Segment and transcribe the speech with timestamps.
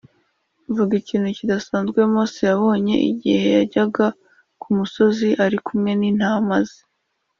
[0.75, 4.05] Vuga ikintu kidasanzwe Mose yabonye igihe yajyaga
[4.61, 6.81] ku musozi ari kumwe n intama ze